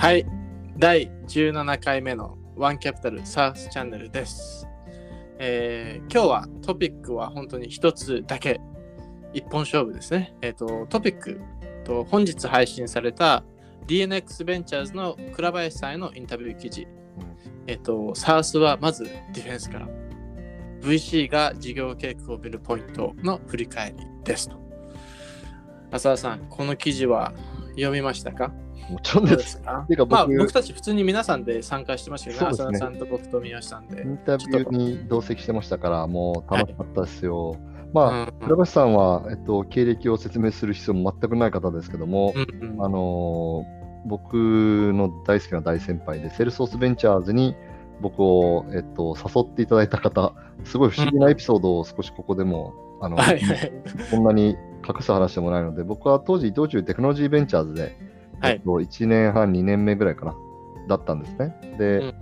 [0.00, 0.24] はい、
[0.78, 4.66] 第17回目のワンキャピタルサースチャンネルです、
[5.38, 8.62] えー今日はトピックは本当に一つだけ、
[9.34, 10.34] 一本勝負ですね。
[10.40, 11.42] えっ、と、トピック
[11.84, 13.44] と本日配信された
[13.88, 16.88] DNX ベンチャーズの倉林さんへのインタビュー記事。
[17.66, 19.88] えっ、と、サースはまずディフェンスから。
[20.80, 24.56] VC が事業計画を見るポイントの振り返りですと。
[25.90, 27.34] 浅田さん、この記事は
[27.72, 28.50] 読みましたか？
[28.90, 29.36] もちろんで。
[29.36, 34.06] ですていうかまあ、僕僕たち普通に皆さんで参加してましたけど、ね、そうですね浅田さんと僕と宮下さんでイ。
[34.06, 37.56] ンタビューに同席してましたから、もう楽しかったですよ。
[37.92, 47.54] まあ、うん倉橋さんは、えっと、経歴を説明する必要も全くない方ですけども、うんうんあのー僕の大好きな大先輩で、セルソースベンチャーズに
[48.00, 53.72] 僕を、えっと、誘っていただいた方、すごい不思議なエピソードを少しここでも、あの、はいはい。
[54.10, 57.96] こんなに隠す話でもないので、僕は当時、伊藤忠テクノロジーベンチャーズで、
[58.40, 60.34] はいえっと、1年半、2年目ぐらいかな、
[60.88, 61.76] だったんですね。
[61.78, 62.14] で、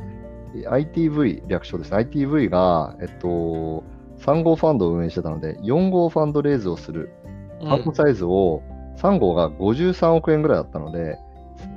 [0.68, 1.98] ITV、略称ですね。
[1.98, 3.84] ITV が、えっと、
[4.18, 7.12] 3号ファンドを運営してたので、4号ファンドレイズをする、
[7.60, 8.62] ファンドサイズを
[8.96, 11.18] 3号が53億円ぐらいだったので、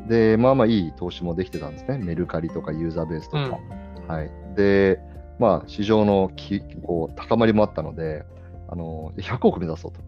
[0.08, 1.97] で、まあまあいい投資もできてたんですね。
[1.97, 3.59] メルカリとかユーザーベースとか。
[4.08, 4.31] はい。
[4.56, 5.00] で、
[5.39, 8.25] まあ、市場のきこう高まりもあったので、
[8.69, 10.00] あの100億目指そうと。
[10.00, 10.03] っ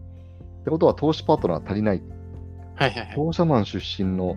[0.64, 2.02] てことは、投資パートナー足りない。
[2.76, 3.14] はいはいはい。
[3.14, 4.36] 商社マン出身の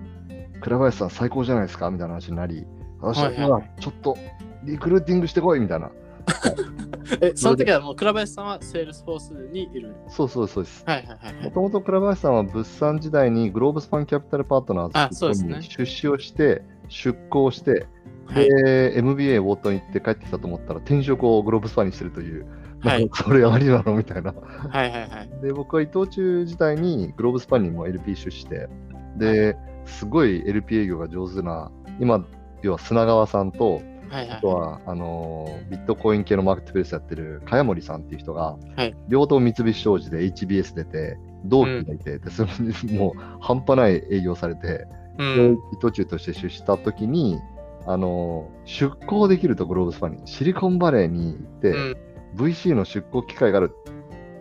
[0.62, 1.90] 倉林さん最高じゃないですか？
[1.92, 2.66] みたいな話になり、
[3.00, 4.18] 私は今ちょっと
[4.64, 5.92] リクルーティングしてこいみたいな。
[7.22, 9.96] え、その時はもう倉林さんはセールスフォースにいる？
[10.10, 10.84] そうそうそうです。
[10.86, 11.44] はいはいはいはい。
[11.46, 17.88] もともと倉林さんは物産時代にグローブスパンキャピタルパートナーズに出資をして、出向して、
[18.26, 22.46] はいで、MBA ウォートン行って帰ってきたと思ったら転職をグローブスパンにしてるという、
[22.80, 23.10] はい。
[23.14, 23.96] それありなの？
[23.96, 24.34] みたいな。
[24.34, 25.30] はいはいはい。
[25.42, 28.70] で、僕は伊藤忠時代にグローブスパンにも LP 出資して、
[29.18, 32.26] で、すごい LP 営業が上手な、今、
[32.62, 34.38] 要は砂川さんと、はいはい。
[34.38, 38.96] あとはあのービットコイン系のマーケットプレイスやってる茅森さんっていう人が、はい。
[39.10, 42.52] 両党三菱商事で HBS 出て、同期がいて、でそれ
[42.84, 44.86] にもう半端ない営業されて、
[45.18, 45.54] うでん。
[45.54, 47.38] 伊藤忠として出資したときに、
[47.86, 51.98] あのー出向できるとグローブスパンに、シリコンバレーに行って、うん
[52.38, 53.76] VC の出向機会がある。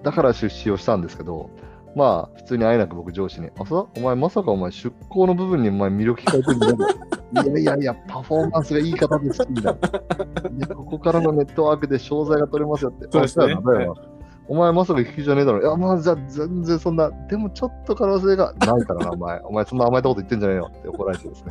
[0.03, 1.51] だから出資をしたんですけど、
[1.97, 3.99] まあ、普通にあえなく僕上司に、あ、そう？
[3.99, 6.77] お前まさかお前出向の部分にお前魅力聞かれてるんだよ。
[7.33, 9.71] いやいやいや、パフォーマンスがいい方です、みたいな。
[9.73, 13.09] いや、ここからのネットワークで商材が取れますよって。
[13.11, 13.56] そうですね
[14.49, 15.61] お前まさか聞きじゃねえだろ。
[15.61, 19.41] いや、まあ、じゃあ全然そんな、でもちょっと可能性がないからな、 お前。
[19.41, 21.45] お前そんな甘えたこと言ってんじゃねえよって怒られてです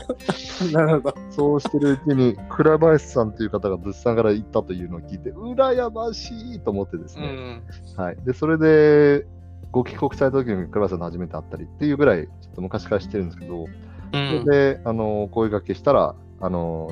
[0.63, 0.72] ね。
[0.73, 1.16] なるほど。
[1.29, 7.61] そうしてるうちに、倉林さんという方が物産から行ったというのを聞いて、羨ましいと思ってですね。
[7.97, 8.03] うん。
[8.03, 8.17] はい。
[8.25, 9.28] で、それで、
[9.72, 13.67] ご帰国された時に倉林さんと初めて会ったりっていうぐらい、ちょっと昔から知ってるんですけど、う
[14.11, 14.45] それん。
[14.45, 16.91] で、あの、声掛けしたら、あの、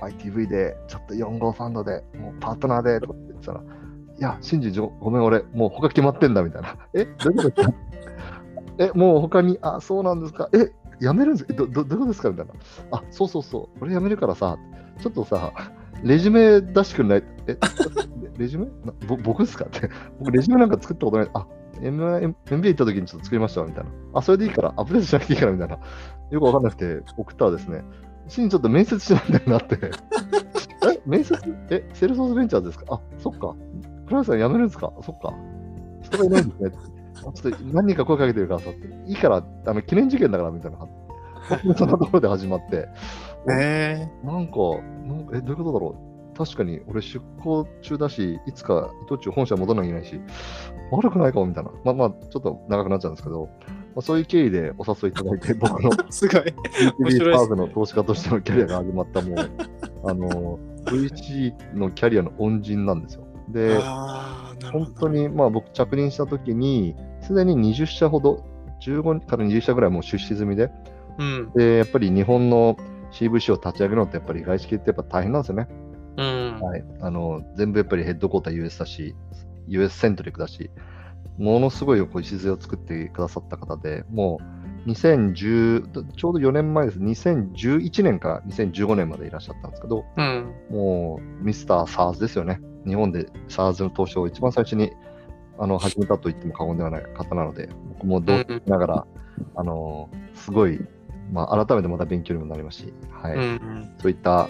[0.00, 3.60] ITV で、ちょっと4号ファンドで、もうパートナーで、とかって言ってたら、
[4.18, 6.76] いや、シンジ、ごめん、俺、もう他決まってんだ、みたいな。
[6.94, 7.74] え、どういうこと？
[8.78, 10.48] え、もう他に、あ、そうなんですか。
[10.52, 12.30] え、辞めるんですえど、ど、どういうことですか？
[12.30, 12.52] みたいな。
[12.92, 13.78] あ、そうそうそう。
[13.80, 14.56] 俺辞めるからさ、
[15.00, 15.52] ちょっとさ、
[16.02, 17.24] レジュメ出してくんない？
[17.48, 17.56] え、
[18.38, 18.68] レジュメ？
[19.06, 19.64] ぼ僕ですか？
[19.66, 19.90] って。
[20.20, 21.30] 僕、レジュメなんか作ったことない。
[21.34, 21.46] あ、
[21.82, 23.90] MBA 行った時にちょっと作りましたみたいな。
[24.14, 25.78] あ、それでいいから、アップデートしなくていいからみたいな。
[26.30, 27.82] よくわかんなくて送ったらですね、
[28.28, 29.76] シンちょっと面接しないんだよなって。
[30.90, 31.36] え、面接？
[31.70, 32.84] え、セルスフォースベンチャーですか？
[32.94, 33.54] あ、そっか。
[34.06, 34.92] 倉橋さん辞めるんですか？
[35.02, 35.34] そっか。
[36.02, 36.72] 人がいないんですね。
[37.26, 38.86] あちょっと何人か声かけてるからさって。
[39.06, 40.78] いいから、あの記念事件だからみたいな。
[41.76, 42.88] そんなところで始まって。
[43.50, 44.54] えなんか、
[45.06, 46.14] なんかえ、どういうことだろう？
[46.36, 50.20] 確かに俺出向中だし、いつか伊藤忠本社戻らなきゃいけないし、
[50.90, 51.70] 悪くないかもみたいな。
[51.84, 53.48] まあまあ、ちょっと長くなっちゃうんですけど、
[53.94, 56.42] まあ、そういう経緯でお誘いいただいて、 僕のー、すごい。
[56.98, 59.38] 面 B2B 白いですスターズの投資家としてのキャリアが始まった、もう、
[60.10, 63.23] あの、VC のキャリアの恩人なんですよ。
[63.48, 63.80] で。
[64.72, 68.44] 本当に、まあ僕着任した時に、すでに20社ほど、
[68.80, 70.70] 15から20社ぐらいもう出資済みで、
[71.18, 71.52] うん。
[71.54, 72.76] で、やっぱり日本の
[73.12, 75.68] CVC を立ち上げるのってやっぱり外資系ってやっぱ大変なんですよね。
[76.16, 76.60] うん。
[76.60, 76.84] はい。
[77.00, 79.14] あの、全部やっぱりヘッドコーター US だし、
[79.68, 80.70] US セントリックだし、
[81.38, 84.53] ものすごいこう礎を作ってくださった方で、もう
[84.86, 86.98] 2010、ちょうど4年前です。
[86.98, 90.52] 2011年から2015年までいらっしゃったんですけど、うん。
[90.70, 92.60] もうミスター SARS ですよね。
[92.86, 94.92] 日本で SARS の投資を一番最初に
[95.58, 99.06] あの始めたと言っても過言ではない方なので、僕も同期しながら、
[99.56, 100.80] あの、すごい、
[101.32, 103.36] まあ、改めてまた勉強にもなりますし、はい。
[103.36, 103.94] うん。
[103.98, 104.48] そういった。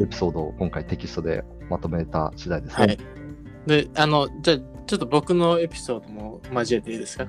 [0.00, 2.86] エピソードを今回テキストでまとめた次第ですね。
[2.86, 2.98] はい。
[3.66, 7.26] で、あの、じゃあちょっと僕のエピソードも交えていいですか？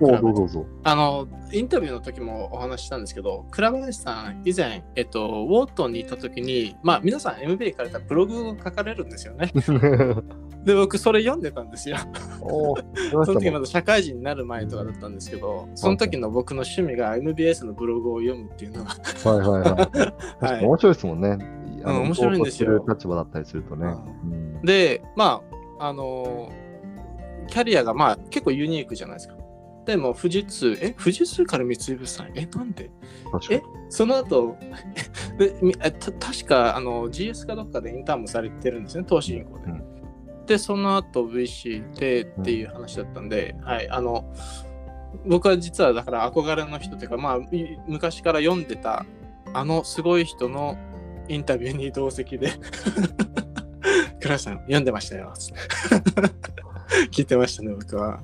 [0.83, 9.51] あの、インタビューの時もお話ししたんですけど、倉林さん、以前、えっと、ウォートンにいた時に、まあ、皆さん MBA 行かれたらブログを書かれるんですよね。
[10.63, 11.97] で、僕、それ読んでたんですよ。
[12.39, 20.65] その時ままだ社会人になる前とかだったんですけど、その時の僕の趣味が MBS のブログを読むっていうのが、はいはい はい。
[20.65, 21.37] 面白いですもんね。
[21.83, 23.87] あのうん面白いんですよ立場だったりするとね。
[24.23, 25.41] うんで、ま
[25.79, 26.49] あ、あの
[27.49, 29.35] キャリアがまあ結構ユニークじゃないですか。
[29.85, 32.91] でも富士通、え、富士通から三井物産、え、なんで？
[33.31, 33.61] 確かに。
[33.89, 34.55] その後
[35.39, 35.51] で
[35.91, 39.65] た確かあの GS かどっかでインターンもされてるんですね、投資銀行で。
[39.65, 39.99] うん
[40.49, 44.33] で、その後 VC でっていう話だったんで、はい、あの、
[45.27, 49.05] 僕は実はだから憧れの人というか、まあ、い昔から読んでた
[49.53, 50.75] あのすごい人の
[51.27, 52.51] インタビューに同席で、
[54.19, 55.33] 倉さん読んでましたよ。
[57.11, 58.21] 聞いてましたね、僕は。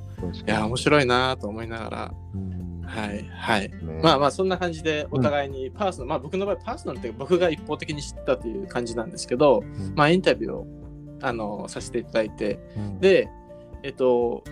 [0.47, 2.81] いや、面白いなと思いながら、うん。
[2.85, 3.69] はい、はい。
[3.69, 3.99] ね。
[4.01, 9.93] まあまあそんな感じでお互いにパーソナル、まあ僕の場合パーソナルって僕が一方的に知ったという感じなんですけど、うん。
[9.95, 10.67] まあインタビューを
[11.21, 12.99] あのさせていただいて、うん。
[12.99, 13.29] で、
[13.85, 14.43] えっと、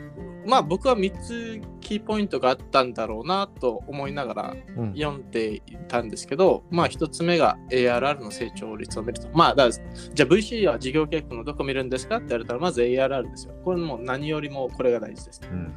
[0.46, 9.28] まあ僕は3つキーポイントがあったんだろうなと思いながらうん読んでいたんですけど、まあ1つ目が ARR の成長率を見ると。
[9.34, 13.56] まあだじゃあ VC は事業計画のどこ見るんですかって言われたらまず ARR ですよ。
[13.66, 15.42] これもう何よりもこれが大事です。
[15.52, 15.74] うん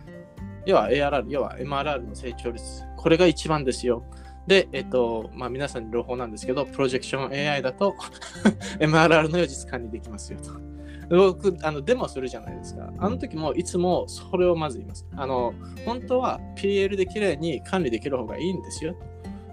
[0.67, 2.83] 要は ARR、要は MRR の成長率。
[2.97, 4.05] これが一番ですよ。
[4.47, 7.95] で、えっと、まあ皆さんに朗報なんですけど、プロジェクション AI だと
[8.81, 10.76] MRR の予実管理できますよと。
[11.09, 12.93] で僕、あのデモするじゃないですか。
[12.99, 15.07] あの時もいつもそれをまず言います。
[15.17, 15.55] あの、
[15.85, 18.97] 本当は PL で綺麗に管理できる方がいいんですよ。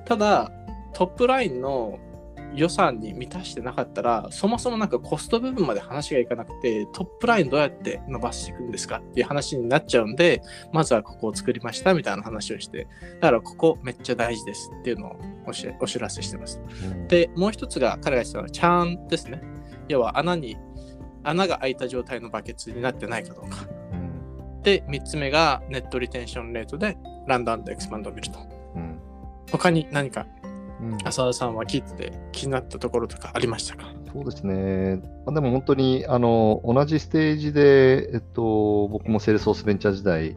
[0.06, 0.52] ただ、
[0.94, 2.00] トップラインの
[2.56, 10.42] 予算に満たしてなかったら、そもそもなんかコスト部分まで話がいかなくて、トップラインどうやって伸ばしていくんですかっていう話になっちゃうんで、
[10.72, 12.88] まずはここを作りましたみたいな話をして、
[13.20, 15.16] だからここめっちゃ大事ですっていうのを
[15.46, 16.62] お知らせしてます。
[16.84, 19.42] うんで、もう一つが彼が言ってたのはチャーンですね。
[19.88, 20.58] 要は穴に、
[21.24, 23.58] 穴が開いた状態のバケツになってないかどうか。
[23.92, 26.98] うんで、三つ目がネットリテンションレートで
[27.28, 28.40] ランダムエクスパンドを見ると。
[28.76, 29.00] うん
[29.52, 30.26] 他に何か
[30.82, 33.86] うん浅田さんは聞いてて気になったところとかありましたか？
[34.12, 35.02] そうですね。
[35.26, 40.36] まあ、でも本当にあの同じステージで、えっと、僕もセールスフォースベンチャー時代、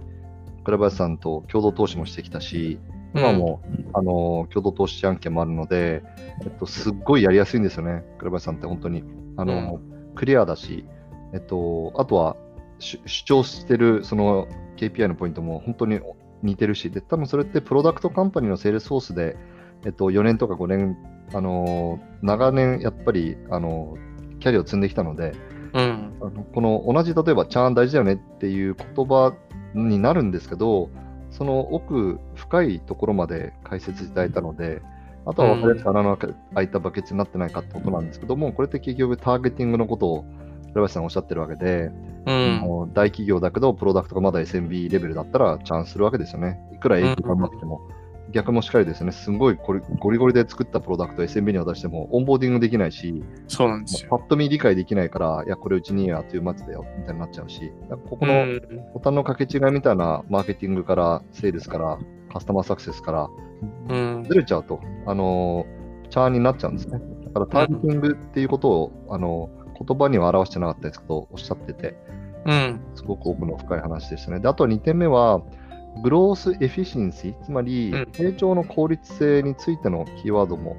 [0.64, 2.78] 倉林さんと共同投資もしてきたし、
[3.14, 3.62] 今も、
[3.94, 6.02] あの共同投資案件もあるので、
[6.42, 9.04] えっと、すっごいやりやすいんですよね、倉林さんって本当に。
[9.36, 9.80] あの
[10.16, 10.84] クリアだし、
[11.32, 12.36] えっと、あとは
[12.78, 16.00] 主主張してるその KPI のポイントも本当に
[16.42, 19.36] 似てるし、で多分それって product company のセールスフォースで、
[19.84, 20.96] えっと、4年とか5年、
[21.32, 23.96] あの長年やっぱり、あの
[24.40, 25.32] キャリアを積んできたので、
[25.72, 26.12] うん。
[26.20, 29.34] あのこの同じ例えば churn 大事だよねっていう言葉
[29.74, 30.90] になるんですけど、
[31.30, 34.82] その奥深いところまで解説いただいたので、
[35.26, 40.24] あとは分かりやすく穴の開いたバケツになってないかってことなんですけども、これって結局ターゲティングのことを
[40.72, 41.90] 倉林さんおっしゃってるわけで、
[42.26, 42.58] うん。
[42.60, 46.60] もう大企業だけど、プロダクトがまだ SMB レベルだったらチャンスするわけですよね。
[46.72, 47.80] いくら営業頑張っても。
[48.32, 54.10] 逆もしっかりですね、すごいゴリゴリゴリで作ったプロダクトを SMB に渡しても、オンボーディングできないし、そうなんですよ。
[54.10, 57.72] パッと見理解できないから、いや、これうちにはというマツだよみたいになっちゃうし、
[58.10, 58.60] ここのうん。
[58.92, 61.98] ボタンの掛け違いみたいなマーケティングから、セールスから、
[62.32, 63.28] カスタマーサクセスから、
[63.88, 64.34] うんず。
[64.34, 65.76] れちゃうと、あのー
[66.08, 67.00] churn になっちゃうんですね。
[67.24, 71.96] だからターゲティングっていうことを、あの言葉には表してなかったですけど、おっしゃってて、
[72.46, 72.80] うん。
[72.94, 74.40] すごく奥の深い話でしたね。
[74.40, 75.42] で、あと2点目は、
[76.02, 80.76] growth efficiency、つまりうん成長の効率性についてのキーワードも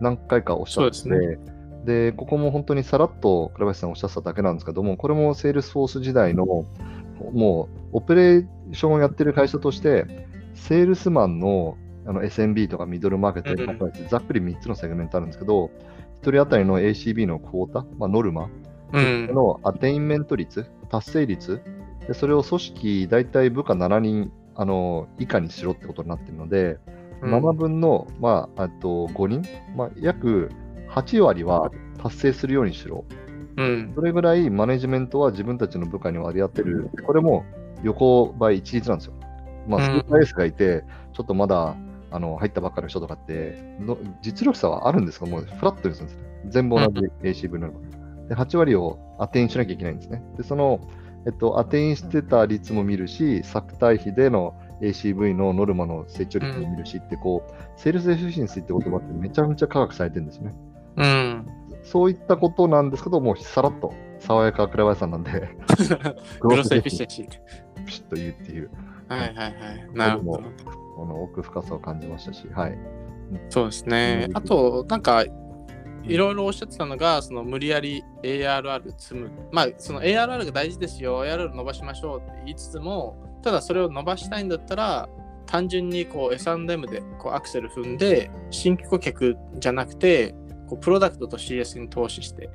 [0.00, 6.44] 何回かおっしゃってて、そうですでここも本当にさらっと倉林さんおっしゃってただけなんですけども、これもセールスフォース時代の、
[7.32, 10.28] もうオペレーションをやってる会社として、
[10.60, 11.76] セールスマンの
[12.06, 15.70] あの SMB とかミドルマーケット、うんざっくり3つのセグメントあるんですけど、1
[16.22, 18.48] 人当たりの ACV の quota、まあ、ノルマ、
[18.92, 19.26] うん。
[19.28, 21.62] の attainment 率、達成率、
[22.06, 26.78] でそれを組織、大体部下7人あの以下にしろってことになっているので、
[27.22, 29.42] 7分の、まあ、あと5人、
[29.76, 30.50] まあ、約
[30.88, 31.70] 8割は
[32.02, 33.04] 達成するようにしろ。
[33.56, 33.92] うん。
[33.94, 36.90] それぐらいマネジメントは自分たちの部下に割り当てる。
[37.04, 37.44] これも
[37.82, 39.14] 横ばい一律なんですよ。
[39.66, 41.76] まあ、うんスーパーエースがいて、ちょっとまだ
[42.10, 46.30] あの入ったばっかりの人とかっての、実力差はあるんですけども、フラットにするんですね。
[46.48, 47.72] 全部同じ ACV の
[48.28, 50.22] で、8割を attain しなきゃいけないんですね。
[50.36, 50.80] で、その、
[51.26, 60.54] えっと、 attain してた率も見るし、昨対比での ACV のノルマの成長率も見るしって、こう、 sales efficiency って言葉ってめちゃめちゃ科学されてるんですね。
[60.96, 61.46] うん。
[61.82, 65.30] そういったことなんですけど、もうさらっと爽やか倉林さんなんで、
[66.40, 67.84] グロスエフィシェンシー。
[67.84, 68.70] ピシッと言うっていう、
[69.16, 69.54] はいはいはい。
[69.92, 70.42] なるほど。
[70.96, 72.78] この奥深さを感じましたし、はい。
[73.48, 74.28] そうですね。
[74.34, 75.24] あと、なんか、
[76.04, 79.30] いろいろおっしゃってたのが、その無理やり ARR 積む。
[79.52, 85.08] まあ、その ARR が大事ですよ、ARR 伸ばしましょうって言いつつも、ただそれを伸ばしたいんだったら、
[85.46, 90.34] 単純にこう S&M でこうアクセル踏んで、新規顧客じゃなくて、
[90.68, 92.50] こうプロダクトと CS に投資して、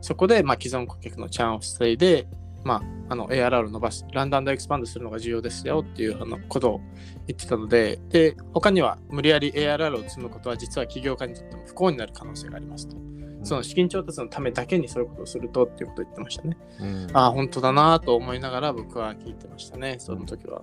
[0.00, 2.26] そこでまあ既存顧客のチャンを防いで、
[2.64, 6.80] まあ、あの ARR を伸ばす、ランダムエクスパンドするのが重要ですよっていうあのことを
[7.26, 12.96] 言ってたので、で、他には無理やり ARR を積むことは実は起業家にとっても不幸になる可能性がありますと。
[13.44, 16.56] その資金調達のためだけにそういうことをするとっていうことを言ってましたね。
[16.80, 20.62] うん、ああ、本当だなと思いながら僕は聞いてましたね、その時は。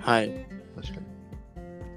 [0.00, 0.46] はい。
[0.76, 1.16] 確かに。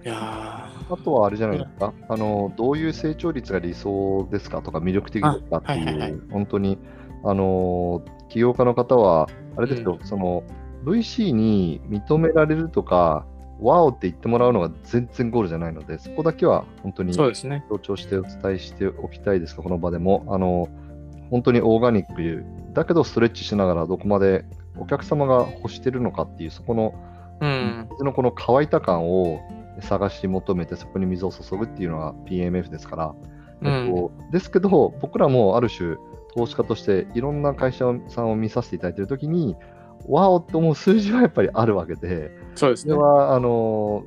[0.01, 4.61] いやあとはあれじゃないですか、あのどういう成長率が理想ですか？
[4.61, 6.77] とか魅力的ですかっていう、はいはいはい、本当に
[7.23, 10.43] あの起業家の方は、あれですよ、うん、その
[10.85, 13.25] VC に認められるとか、
[13.61, 20.69] ワオって言ってもらうのが全然ゴールじゃないので、そこだけは本当に強調してお伝えしておきたいですが、この場でも、あの
[21.29, 24.45] 本当にオーガニックだけどストレッチしながらどこまで
[24.77, 26.95] お客様が欲してるのかっていう、そこの、
[27.41, 29.41] うん、水のこの乾いた感を
[29.81, 33.15] 探し求めて、そこに水を注ぐっていうのが PMF ですから、
[33.61, 35.97] うん、えっと、ですけど、僕らもある種、
[36.35, 39.55] 投資家としていろんな会社さんを見させていただいているときに、
[40.07, 42.93] わおと思う数字はやっぱりあるわけで、そうですね。
[42.93, 44.03] それは、あの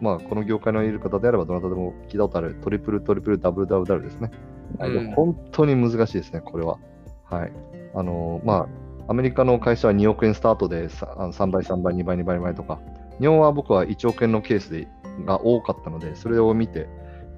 [0.00, 4.30] まあ、この業界のいる方であれば、どなたでも聞いたことあるトリプル、トリプル、ダブル、ダブル、ダブルですね。
[4.78, 6.78] はい、うん、本当に難しいですね、これは。
[7.24, 7.52] はい。
[7.94, 8.66] あのま
[9.08, 12.80] あ、アメリカの会社は2億円スタートで 3, 3倍、3倍、2倍、2倍、2倍とか、
[13.20, 14.88] 日本は僕は1億円のケースで
[15.24, 16.88] が多かったので、それを見て、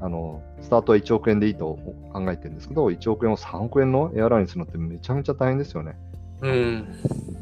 [0.00, 1.78] あのスタートは1億円でいいと
[2.12, 5.96] 考えてるんですけど、1億円を3億円のエアラインにするのってめちゃめちゃ大変ですよね。
[6.42, 6.86] うん、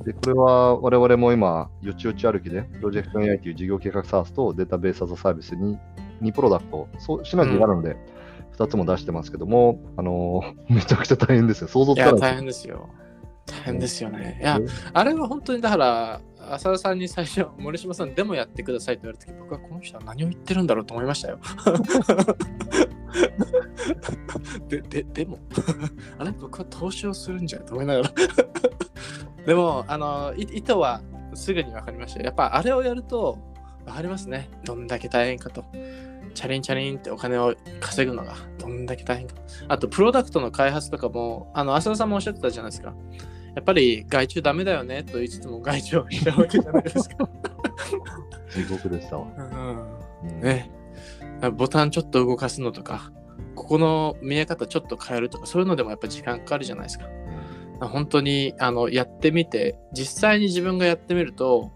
[0.04, 5.78] でこれは我々も今、よちよち歩きで、プロジェクト AI という事業計画サースとデータベースアザサービスに
[6.22, 7.96] 2プロダクト、そうシナジーがあるので、
[8.56, 11.68] 2つも出してますけども、あのー、 めちゃくちゃ大変ですよ。
[11.68, 12.20] 想像つかない。
[12.20, 12.88] 大変ですよ。
[13.46, 14.38] 大変ですよね。
[14.40, 14.60] いや、
[14.92, 16.20] あれは本当にだから、
[16.52, 21.38] 浅田さんに最初、森島さん、でもやってくださいって言われた時、僕はこの人は何を言ってるんだろうと思いましたよ。
[24.68, 25.38] で、で、でも、
[26.18, 28.12] あれ、僕は投資をするんじゃと思いながら。
[29.46, 31.02] でも、あの、意図は
[31.34, 32.22] すぐに分かりました。
[32.22, 33.38] やっぱあれをやると
[33.84, 34.48] 分かりますね。
[34.64, 35.64] どんだけ大変かと。
[36.34, 39.34] チャリンチャリンってお金を稼ぐのがどんだけ大変か。
[39.68, 42.94] あと、プロダクトの開発とかも、あの、浅田さんもおっしゃってたじゃないですか。
[43.54, 47.28] やっぱり外注ダメだよねと言いつつも外注をしたわけじゃないですか。
[48.50, 49.26] 地獄でしたわ。
[50.22, 50.70] うん、ね。
[51.56, 53.12] ボタンちょっと動かすのとか、
[53.54, 57.06] ここの見え方ちょっと変えるとか、そういうのでもやっぱり時間かかるじゃないですか。
[57.80, 61.72] うん、本当にあのやってみて、実際に自分がやってみると、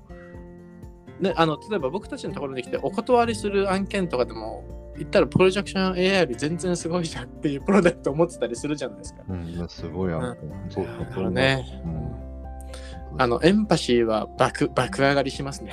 [1.21, 4.65] ね、あの例えば僕たちのところに来てお断りする案件とかでも
[4.99, 9.23] 言ったらプロジェクション AI より全然すごいじゃんっていうプロダクトを持ってたりするじゃないですか。
[9.29, 10.37] うん、すごいあ、うん、
[10.69, 10.87] そう
[11.25, 11.89] だね、う
[13.17, 13.21] ん。
[13.21, 15.73] あの、エンパシーは爆爆上がりしますね。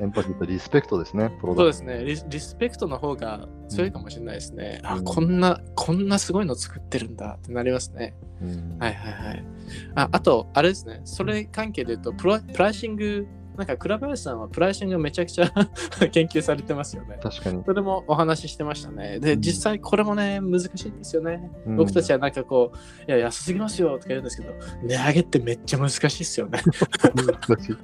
[0.00, 2.16] エンパシーとリスペクトですね、そうですねリ。
[2.28, 4.80] リスペクトの方が強いかもしれないですね。
[4.82, 8.14] うん、あ、こんな、こんなすごいの作ってるんだってなりますね。
[8.42, 9.44] うん、はいはいはい。
[9.94, 13.26] ああと、あれですね、それ関係で言うとプロ、プライシング
[13.60, 15.50] なんか倉林さんはプライシングめちゃくちゃ
[16.10, 17.18] 研究されてますよね。
[17.22, 17.62] 確かに。
[17.62, 19.20] それもお話ししてましたね。
[19.20, 21.50] で、実際これもね、難しいんですよね。
[21.66, 22.76] うん、僕たちはなんかこう、
[23.06, 26.62] いや、安すぎますよとか言うんですけど、値上げってめっちゃ難しいですよね。
[27.46, 27.76] 難しい。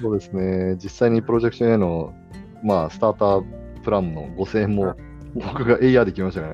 [0.00, 0.76] そうですね。
[0.76, 2.14] 実際にプロジェクションへの、
[2.62, 3.44] まあ、スターター
[3.82, 4.94] プランの5000円も、
[5.34, 6.52] 僕が AR できましたね。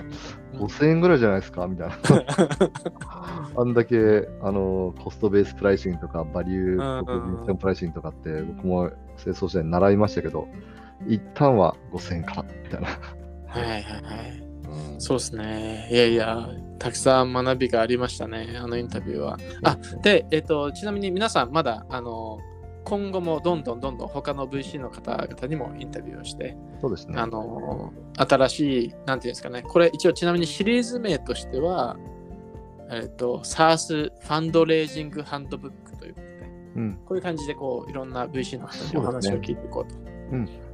[0.66, 1.96] 5000円ぐらいじゃないですかみたいな。
[3.56, 8.90] あんだけあのコストベースプライシングとか、バリューコミッションプライシングとかって、僕も
[9.22, 10.48] 清掃時代に習いましたけど、
[11.06, 12.88] 一旦は5000円からみたいな。
[13.46, 14.42] はいはいはい。
[14.94, 15.88] うん、そうですね。
[15.90, 19.38] いやいや、たくさん学びがありましたね、あのインタビューは。
[19.62, 22.38] あ、で、えっ、ー、と、ちなみに皆さん、まだ、あの、
[22.84, 27.18] 今後もどんどんどんどん他の VC の方々にもインタビューをして、そうですね。
[27.18, 31.96] あの、新しい、なんていうんですかね、これ一応ちなみにシリーズ名としては、
[32.90, 39.94] えっ、ー、と、SARS ファンドレイジングハンドブックということで、うん、こういう感じでこういろんな VC の方にお話を聞いていこうと。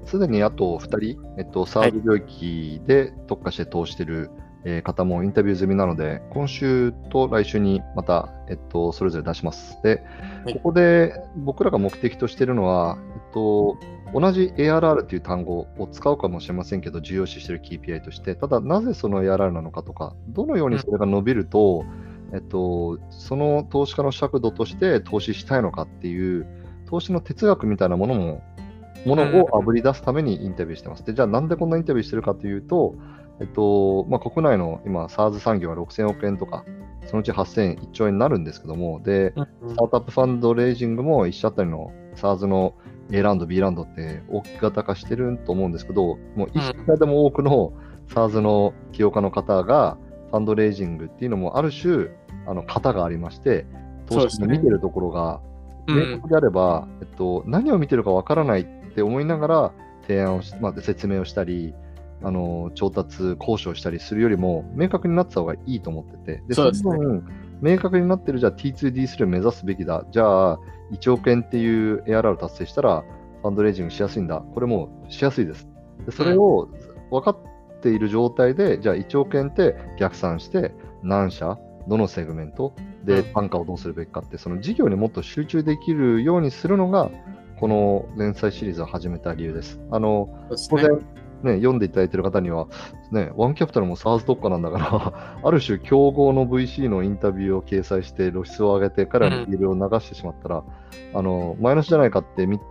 [0.07, 9.79] すで、ね、うん、にあと2人、えっと、サード領域で特化して通してる、はいえ方もインタビュー済みなので、今週と来週にまた、えっと、それぞれ出します。
[9.83, 10.03] で、
[10.45, 13.77] はい、ここで僕らが目的としているのは、えっと、
[14.13, 21.85] 同じ ARR という単語を使うかもしれませんけど、重要視している KPI として、ただ、なぜその ARR なのかとか、どのようにそれが伸びると、
[22.31, 26.47] うん、えっと、その投資家の尺度として投資したいのかっていう、
[26.87, 28.43] 投資の哲学みたいなものも、
[29.07, 31.05] ものをあぶり出すためにインタビューしてます。
[31.05, 32.97] で、じゃあなんでこんなインタビューしてるかというと、
[33.41, 36.65] えっと、まあ、国内の今、SARS 産業は6000億円とか、
[37.07, 42.75] そのうち8000、1兆円になるんですけども、で、うんスタートアップファンドレイジングも1社あたりの SARS の
[43.11, 47.73] A ラウンド、B ラウンドって大き型化してると思うんですけど、もう1社でも多くの
[48.09, 49.97] SARS の起業家の方が
[50.31, 52.09] ファンドレイジングっていうのもある種、
[52.47, 53.67] あの型がありまして、
[54.07, 55.41] 投資の見てるところが
[55.89, 56.11] うん。
[56.11, 61.75] 明確であれば、えっと、何を見てるかわからないって思いながら提案をし、まあ、説明をしたり、
[62.23, 66.97] あの調達、交渉したりするよりも、明確になってた方がいいと思ってて、でそうですね。
[67.61, 70.59] 明確になってる、じゃあ T2D3 を目指すべきだ、じゃあ
[70.93, 73.05] 1億円っていう ARR を達成したら、
[73.43, 75.69] ファンドレイジングしやすいんだ、これもしやすいです。
[76.07, 76.69] でそれを
[77.11, 81.59] 分かっている状態で、じゃあ1億円って逆算して、何社、
[81.89, 87.11] どのセグメントでうん単価をどうするべきかって、その事業にもっと集中できるようにするのが、
[87.59, 89.81] この連載シリーズを始めた理由です。
[89.91, 90.57] あのね。
[90.71, 91.01] 当然、
[91.43, 92.67] ね、読んでいただいている方には、
[93.13, 100.65] ね、ワンキャピタルも SARS 特化なんだから、 ある種、競合の VC のインタビューを掲載して、露出を上げて、彼らのビールを流してしまったら、
[101.15, 102.65] あのマイナスじゃないかってみ考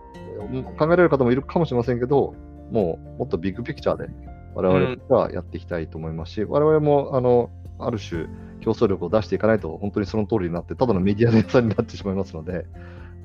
[0.84, 2.34] えられる方もいるかもしれませんけど、
[2.70, 4.08] もうもっとビッグピクチャーで、
[4.54, 8.26] 我々はやっていきたいと思いますし、我々もあのある種、
[8.60, 12.66] 競争力を出していかないと、本当にその通りになって、ただのメディアネタになってしまいますので、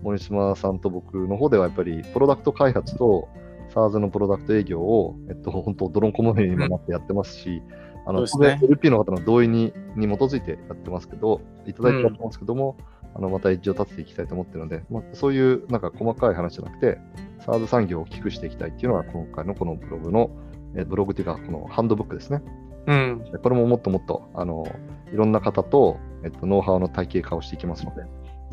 [0.01, 3.29] 森島さんと僕の方ではやっぱり、プロダクト開発と
[3.73, 7.61] SARS のプロダクト営業を、えっと、本当、泥んこまみれに今なってやってますし、
[8.05, 12.77] あのね然 LP の方の同意にに基づいてやってますけど、いただいてやってますけども、
[13.15, 16.97] あのまたエッジを立てていきたいと思ってるので、まあ、そういうなんか細かい話じゃなくて、
[17.45, 20.31] SARS 産業を大きくしていきたいっていうのが今回のこのブログの、
[20.75, 22.41] えブログというか、このハンドブックですね。
[22.87, 23.23] うん。
[23.41, 24.65] これももっともっとあの
[25.11, 28.03] いろんな方と、えっと、ノウハウの体系化をしていきますので、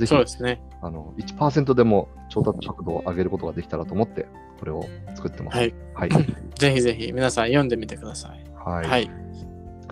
[0.00, 0.62] ぜひそうですね。
[0.82, 4.26] あの1%でも調達速度を上げることができたらと思って、
[4.58, 5.58] これを作ってます。
[5.58, 5.74] はい。
[5.94, 6.08] はい。
[6.56, 8.44] ぜひぜひ皆さん読んでみてください。
[8.54, 8.86] はい。
[8.86, 9.10] はい。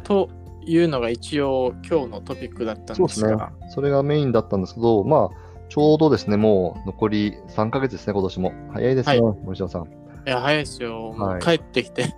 [0.03, 0.31] と
[0.65, 3.53] いうのが一応今日のトピックだったんそうですねですが、。
[3.69, 8.53] それがメインだったんですけど、まあ、ちょうどですね、もう残り3ヶ月ですね、今年も。
[8.73, 9.83] 早いですね、は森下さん。
[9.85, 9.87] い
[10.25, 11.13] や、早いですよ。
[11.13, 12.15] もはいう帰ってきて、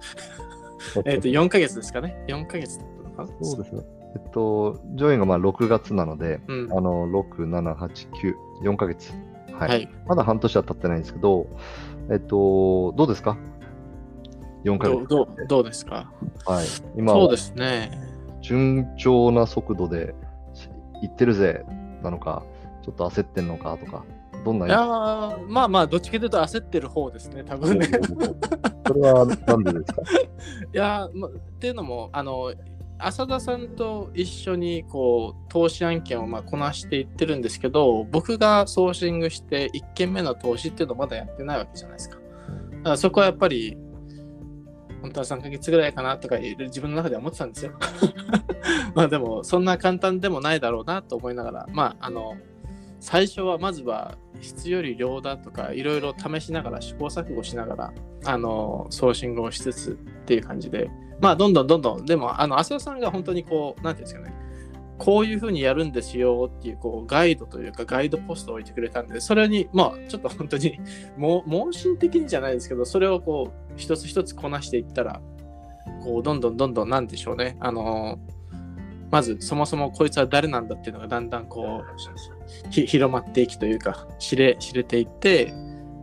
[1.04, 2.24] えっと、4ヶ月ですかね。
[2.28, 3.82] 4ヶ月だったのかなそうですね。
[4.14, 6.72] えっと、上演がまあ6月なので、うん。
[6.72, 9.12] あの6、7、8、9、4ヶ月。
[9.52, 9.68] はい。
[9.68, 9.88] はい。
[10.06, 11.46] まだ半年は経ってないんですけど、
[12.10, 13.36] えっと、どうですか
[14.64, 15.06] ?4 ヶ月。
[15.06, 16.10] どうどうですか？
[16.46, 16.66] はい。
[16.96, 17.90] 今はそうですね。
[18.40, 20.14] 順調な速度で
[20.54, 20.68] し
[21.02, 21.64] 行ってるぜ
[22.02, 22.42] なのか、
[22.82, 24.04] ちょっと焦ってんのかとか、
[24.44, 27.86] どんないやーまあまあ、どっちかというと焦ってる方ですね、多分ね。
[28.86, 30.02] それはなんでですか？
[30.72, 32.52] いやー、ま、っていうのも、あの、
[33.02, 42.16] 浅田さんと一緒にこう投資案件をまこなしていってるんですけど僕がソーシングして1件目の投資っていうのをまだやってないわけじゃないですか。
[42.16, 43.76] だからそこはやっぱり
[45.02, 47.72] 本当は3ヶ月ぐらいかなとか自分の中では思ってたんですよ。
[48.94, 52.36] まあでもそんな簡単でもないだろうなと思いながらまああの
[52.98, 57.92] 最初はまずは質より量だとかいろいろ試しながら試行錯誤しながら
[58.24, 62.04] あのソーシングをしつつっていう感じでまあどんどんどんどん。
[62.04, 64.34] でもあの浅田さんが本当にこうなんていうんですかね。
[65.00, 70.78] こういうふうにやるんですよっていうこうガイドというかガイドポストを置いてくれたんでそれにまあちょっと本当に
[71.16, 75.22] も盲信的にじゃないですけどそれをこう一つ一つこなしていったら
[76.04, 77.56] こうどんどんどんどんなんでしょうね。
[77.60, 78.18] あの
[79.10, 85.52] まずそもそもこいつは誰なんだっていうのがだんだんこう広まっていきというか知れ知れていって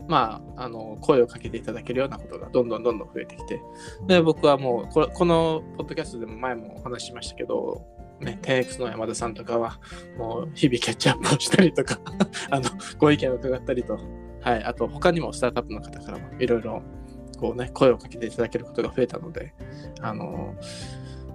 [0.08, 3.62] まあ、あの声をかけていただけるようなことがどんどんどんどん増えてきて。
[4.08, 7.86] で僕はもうここのポッドキャストでも前もお話ししましたけど、
[8.20, 9.80] ね、10X の山田さんとかは
[10.18, 12.00] もう日々キャッチアップをしたりとか
[12.50, 14.00] あのご意見を伺ったりと、
[14.42, 16.82] はい、あと他にもスタートアップの方からもいろいろ
[17.38, 19.54] こう、ね、声をかけていただけることが増えたので
[20.02, 20.56] あの、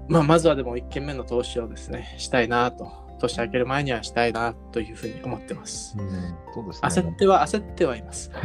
[0.09, 5.97] まあ、まずはでも1件目の投資をですねしたいなと年明ける前にはしたいなというふうに思ってます。
[5.99, 6.09] うん、
[6.55, 6.89] そうですね。
[6.89, 8.31] 焦っては焦ってはいます。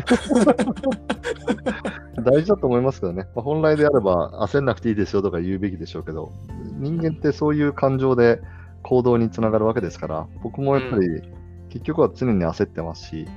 [2.23, 6.31] 大事だと思いますけどね、まあ、本来であれば焦んなくていいですよとか言うべきでしょうけど、
[6.79, 8.41] 人間ってそういう感情で
[8.83, 11.21] 行動につながるわけですから、僕もやっぱり
[11.69, 13.27] 結局は常に焦ってますし、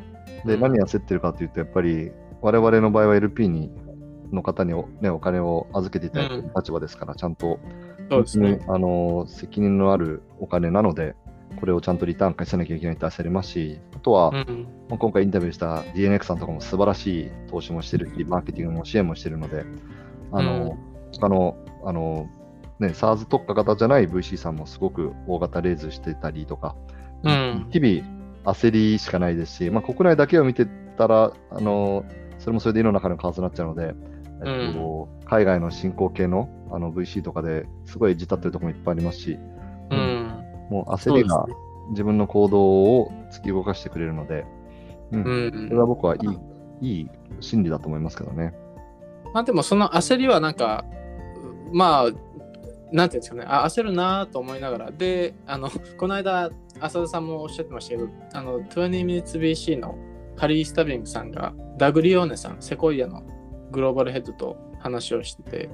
[0.45, 3.71] でうん何焦ってるかというと、やっぱり我々の場合は LP に
[4.33, 7.59] の方にお,、ね、お金を預けていただいている立場ですから、ちゃんと
[8.11, 8.59] そうですね。
[8.67, 11.15] あの責任のあるお金なので、
[11.59, 14.67] これをちゃんとリターン返さなきゃいけないって焦りますし、あとは、うん。
[14.89, 19.65] まあ今回インタビューした DNX さんとかも素晴らしい投資もしてるし、マーケティングも支援もしてるので、
[20.33, 20.77] あの、
[21.13, 22.29] 他の、あの、
[22.79, 26.77] ね、SARS 特化型じゃない VC さんもすごく大型レーズしてたりとか、
[27.23, 27.67] うん。
[27.71, 32.05] 日々焦りしかないですし、まあ、国内だけを見てたら、あの
[32.39, 33.95] それもそれで井の中のカードになっちゃうので、
[34.45, 39.60] えっと海外の進行形のあの VC とかですごい字立ってるところもいっぱいありますし、うん。
[40.71, 41.47] もう焦りが
[41.91, 44.47] 自分の行動を突き動かしてくれるので、
[45.13, 45.23] うん。
[45.23, 45.69] うん。
[45.69, 46.19] それは僕はい
[46.81, 48.55] いいい心理だと思いますけどね。
[49.35, 50.85] まあでもその焦りはなんか、
[51.73, 52.11] まあ、
[52.93, 59.97] なんていうんですかね、あ焦るなと思いながら、で、あの、 この間、浅田さんもおっしゃってましたけど、あの、20 minutes BC の
[60.37, 63.23] ハリー・スタビングさんが、ダグリオーネさん、セコイアの
[63.71, 65.71] グローバルヘッドと話をしてて、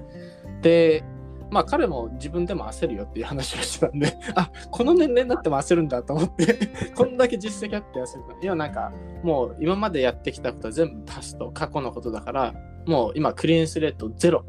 [0.60, 1.04] で、
[1.50, 6.58] まあ彼も自分でも焦るよっていう話をしてたんで、あこの年齢になっても焦るんだと思って、
[6.94, 8.34] こんだけ実績あって焦るんだ。
[8.42, 12.54] いや、なんか、もう今までやってきたことは全部足すと過去のことだから、
[12.86, 14.44] もう今クリーンスレートゼロ。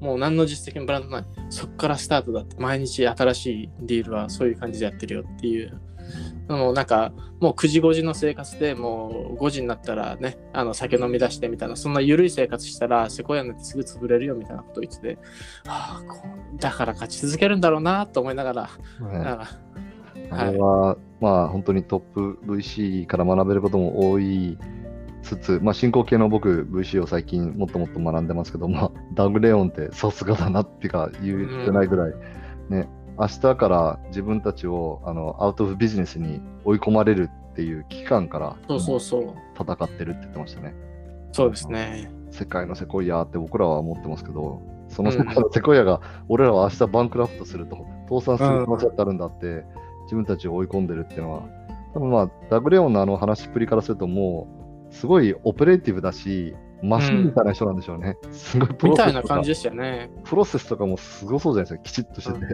[0.00, 1.24] もう何の実績もブランドない。
[1.48, 2.56] そっからスタートだって。
[2.58, 5.80] 毎日新しいディールはそういう感じでやってるよっていう。
[6.48, 15.18] もうなんか、もう9時5時の生活でもう5時になったらね、あの酒飲み出してみたいな、そんな緩い生活したらセコヤなんてすぐ潰れるよみたいなことを言ってて、
[15.64, 16.18] はあ、こ
[16.54, 18.62] うだから勝ち続けるんだろうなと思いながら、
[19.12, 19.48] ねなんか
[20.30, 24.58] あれは、まあ本当にトップ VC から学べることも多い
[25.22, 32.12] つつ、まあ進行形の僕 VC を最近もっともっと学んでますけど、まあダグレオンってさすがだなっていうか言ってないぐらい、
[32.68, 32.88] ね、
[33.18, 40.74] 明日から自分たちをあのアウトオフビジネスに追い込まれるっていう危機感からそうそうそう、戦ってるって言ってましたね。
[41.32, 42.10] そうですね。
[42.30, 49.64] 世界のセコイアって僕らは思ってますけど、その世界のセコイアが俺らは明日 bankrupt すると、倒産する可能性ってあるんだって、
[50.04, 51.42] 自分たちを追い込んでるっていうのは、
[51.94, 54.61] 多分まあ、ダグレオンのあの話っぷりからすると、もう、
[54.92, 58.16] すごい operative だし、マシンみたいな人なんでしょうね。
[58.30, 60.10] すごいプロセスとかたいな感じでしたよね。
[60.24, 62.46] プロセスとかもすごそうじゃないですか、きちっとしてて。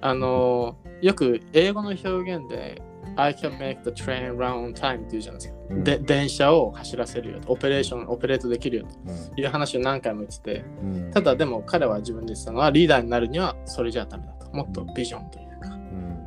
[0.00, 2.80] あのーよく英語の表現で
[3.16, 5.54] I can make the train run on time って言うじゃないですか。
[5.70, 14.44] うんで電車を走らせるよと、オペレーション、オペレートできるようんという話を何回も言ってて、うんただでも彼は自分で言ってたのはリーダーになるにはそれじゃダメだと。
[14.54, 15.43] もっとビジョンという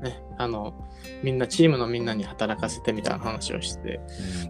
[0.02, 0.74] ね、あの、
[1.24, 3.78] みんなチームのみんなに働かせてみたいな話をして。
[3.78, 4.00] て、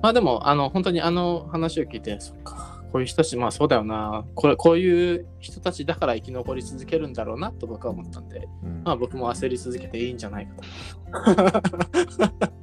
[0.01, 8.81] まあでも、あの、本当にあの話を聞いて、そっか、こういう人たち、まあそうだよな、これこういう人たちだから生き残り続けるんだろうなと僕は思ったんで、うん。
[8.83, 10.53] まあ僕も焦り続けていいんじゃないか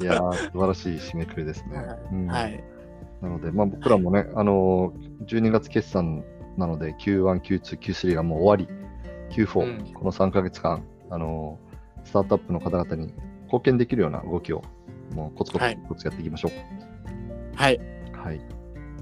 [0.01, 1.70] いやー、素晴らしい締めくくりですね。
[2.12, 2.27] うん。
[2.29, 2.35] と。
[2.35, 2.64] はい。
[3.23, 6.23] なので、まあ、僕らもね、あのー12月決算
[6.59, 8.68] なので、Q1、Q2、Q3 がもう終わ
[9.31, 9.94] り、Q4、うん。
[9.94, 11.63] この3ヶ月間、あのー
[12.05, 13.12] スタートアップの方々に
[13.45, 14.62] 貢献できるような動きを、
[15.12, 16.51] もうコツコツはいコツやっていきましょ
[17.55, 17.77] はい。
[17.77, 18.17] う。
[18.17, 18.40] はい。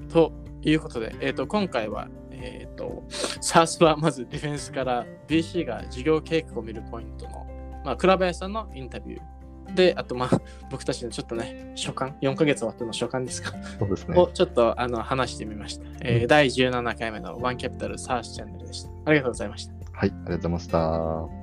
[0.09, 7.47] ということで、えっ、と、今回は、えっ、と、SARS はまずディフェンスから BC が事業計画を見るポイントの、
[7.83, 9.33] まあ、倉林さんのインタビュー。
[9.75, 14.19] で、あと、まあ、僕たちのちょっとね、初回、4ヶ月終わっての初回ですか、そうですね。
[14.19, 15.85] をちょっとあの話してみました。
[16.01, 18.89] えー第17回目のワンキャピタル SARS チャンネルでした。
[19.05, 19.73] ありがとうございました。
[19.93, 21.42] はい、ありがとうございました。